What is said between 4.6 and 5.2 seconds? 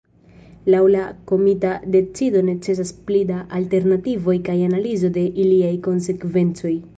analizo